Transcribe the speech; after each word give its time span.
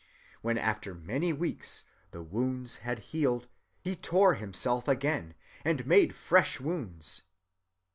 When 0.41 0.57
after 0.57 0.95
many 0.95 1.31
weeks 1.31 1.83
the 2.09 2.23
wounds 2.23 2.77
had 2.77 2.97
healed, 3.13 3.47
he 3.83 3.95
tore 3.95 4.33
himself 4.33 4.87
again 4.87 5.35
and 5.63 5.85
made 5.85 6.15
fresh 6.15 6.59
wounds. 6.59 7.21